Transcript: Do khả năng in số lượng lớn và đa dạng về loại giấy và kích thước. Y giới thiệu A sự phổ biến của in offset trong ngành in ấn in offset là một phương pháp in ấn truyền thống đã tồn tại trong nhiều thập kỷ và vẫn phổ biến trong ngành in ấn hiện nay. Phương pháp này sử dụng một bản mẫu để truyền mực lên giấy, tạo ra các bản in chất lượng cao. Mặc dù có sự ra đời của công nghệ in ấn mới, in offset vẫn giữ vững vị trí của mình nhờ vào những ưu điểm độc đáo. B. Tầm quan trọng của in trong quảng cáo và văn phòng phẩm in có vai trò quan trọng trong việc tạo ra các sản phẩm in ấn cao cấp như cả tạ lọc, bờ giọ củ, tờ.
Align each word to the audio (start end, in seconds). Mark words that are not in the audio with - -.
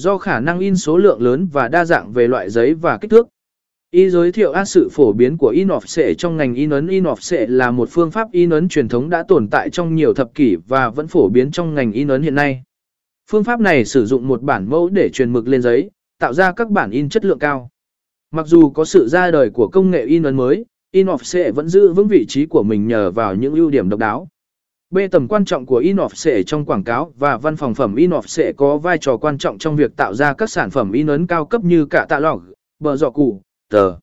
Do 0.00 0.18
khả 0.18 0.40
năng 0.40 0.58
in 0.58 0.76
số 0.76 0.96
lượng 0.96 1.22
lớn 1.22 1.48
và 1.52 1.68
đa 1.68 1.84
dạng 1.84 2.12
về 2.12 2.28
loại 2.28 2.50
giấy 2.50 2.74
và 2.74 2.98
kích 3.00 3.10
thước. 3.10 3.28
Y 3.90 4.10
giới 4.10 4.32
thiệu 4.32 4.52
A 4.52 4.64
sự 4.64 4.88
phổ 4.92 5.12
biến 5.12 5.36
của 5.36 5.48
in 5.48 5.68
offset 5.68 6.14
trong 6.14 6.36
ngành 6.36 6.54
in 6.54 6.70
ấn 6.70 6.88
in 6.88 7.04
offset 7.04 7.46
là 7.48 7.70
một 7.70 7.88
phương 7.92 8.10
pháp 8.10 8.32
in 8.32 8.50
ấn 8.50 8.68
truyền 8.68 8.88
thống 8.88 9.10
đã 9.10 9.22
tồn 9.22 9.48
tại 9.48 9.70
trong 9.70 9.94
nhiều 9.94 10.14
thập 10.14 10.34
kỷ 10.34 10.56
và 10.68 10.90
vẫn 10.90 11.06
phổ 11.06 11.28
biến 11.28 11.50
trong 11.50 11.74
ngành 11.74 11.92
in 11.92 12.08
ấn 12.08 12.22
hiện 12.22 12.34
nay. 12.34 12.62
Phương 13.30 13.44
pháp 13.44 13.60
này 13.60 13.84
sử 13.84 14.06
dụng 14.06 14.28
một 14.28 14.42
bản 14.42 14.70
mẫu 14.70 14.88
để 14.88 15.08
truyền 15.12 15.32
mực 15.32 15.48
lên 15.48 15.62
giấy, 15.62 15.90
tạo 16.18 16.32
ra 16.32 16.52
các 16.52 16.70
bản 16.70 16.90
in 16.90 17.08
chất 17.08 17.24
lượng 17.24 17.38
cao. 17.38 17.70
Mặc 18.30 18.46
dù 18.46 18.70
có 18.70 18.84
sự 18.84 19.08
ra 19.08 19.30
đời 19.30 19.50
của 19.50 19.68
công 19.68 19.90
nghệ 19.90 20.04
in 20.04 20.22
ấn 20.22 20.36
mới, 20.36 20.64
in 20.90 21.06
offset 21.06 21.52
vẫn 21.52 21.68
giữ 21.68 21.92
vững 21.92 22.08
vị 22.08 22.26
trí 22.28 22.46
của 22.46 22.62
mình 22.62 22.88
nhờ 22.88 23.10
vào 23.10 23.34
những 23.34 23.54
ưu 23.54 23.70
điểm 23.70 23.88
độc 23.88 24.00
đáo. 24.00 24.28
B. 24.90 24.98
Tầm 25.10 25.28
quan 25.28 25.44
trọng 25.44 25.66
của 25.66 25.76
in 25.76 25.96
trong 26.46 26.64
quảng 26.64 26.84
cáo 26.84 27.12
và 27.18 27.36
văn 27.36 27.56
phòng 27.56 27.74
phẩm 27.74 27.94
in 27.94 28.10
có 28.56 28.78
vai 28.78 28.98
trò 28.98 29.16
quan 29.16 29.38
trọng 29.38 29.58
trong 29.58 29.76
việc 29.76 29.96
tạo 29.96 30.14
ra 30.14 30.34
các 30.34 30.50
sản 30.50 30.70
phẩm 30.70 30.92
in 30.92 31.06
ấn 31.06 31.26
cao 31.26 31.46
cấp 31.46 31.64
như 31.64 31.86
cả 31.86 32.06
tạ 32.08 32.18
lọc, 32.18 32.42
bờ 32.78 32.96
giọ 32.96 33.10
củ, 33.10 33.42
tờ. 33.68 33.94